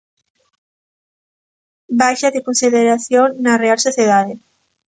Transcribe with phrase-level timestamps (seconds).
[1.99, 4.33] Baixa de consideración na Real Sociedade.